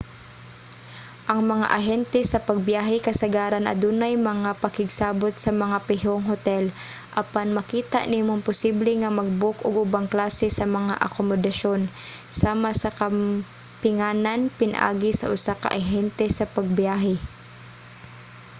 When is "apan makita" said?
7.21-7.99